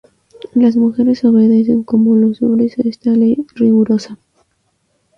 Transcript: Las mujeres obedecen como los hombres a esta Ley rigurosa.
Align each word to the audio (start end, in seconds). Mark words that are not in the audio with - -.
Las 0.55 0.77
mujeres 0.77 1.23
obedecen 1.25 1.83
como 1.83 2.15
los 2.15 2.41
hombres 2.41 2.75
a 2.79 2.89
esta 2.89 3.11
Ley 3.11 3.45
rigurosa. 3.53 4.17